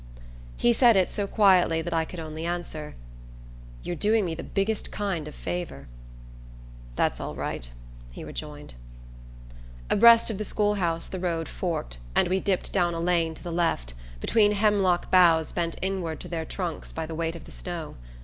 He 0.57 0.73
said 0.73 0.95
it 0.97 1.11
so 1.11 1.27
quietly 1.27 1.83
that 1.83 1.93
I 1.93 2.05
could 2.05 2.19
only 2.19 2.43
answer: 2.43 2.95
"You're 3.83 3.95
doing 3.95 4.25
me 4.25 4.33
the 4.33 4.41
biggest 4.41 4.91
kind 4.91 5.27
of 5.27 5.35
a 5.35 5.37
favour." 5.37 5.87
"That's 6.95 7.19
all 7.19 7.35
right," 7.35 7.69
he 8.09 8.23
rejoined. 8.23 8.73
Abreast 9.91 10.31
of 10.31 10.39
the 10.39 10.43
schoolhouse 10.43 11.07
the 11.07 11.19
road 11.19 11.47
forked, 11.47 11.99
and 12.15 12.29
we 12.29 12.39
dipped 12.39 12.73
down 12.73 12.95
a 12.95 12.99
lane 12.99 13.35
to 13.35 13.43
the 13.43 13.51
left, 13.51 13.93
between 14.19 14.53
hemlock 14.53 15.11
boughs 15.11 15.51
bent 15.51 15.77
inward 15.83 16.19
to 16.21 16.27
their 16.27 16.45
trunks 16.45 16.91
by 16.91 17.05
the 17.05 17.13
weight 17.13 17.35
of 17.35 17.45
the 17.45 17.51
snow. 17.51 17.95